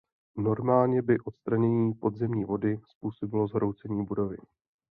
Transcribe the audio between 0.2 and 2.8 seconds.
Normálně by odstranění podzemní vody